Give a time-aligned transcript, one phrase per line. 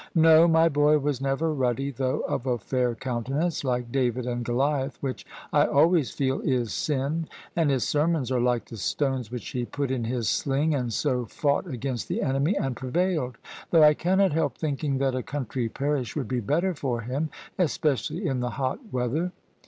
[0.15, 4.43] "No: my boy was never ruddy, though of a fair counte nance, like David and
[4.43, 9.49] Goliath which I always feel is Sin, and his sermons are like the stones which
[9.49, 13.37] he put in his sling, and so fought against the enemy and prevailed,
[13.69, 17.29] though I cannot help thinking that a country parish would be better for him—
[17.59, 19.31] especially in the hot weather.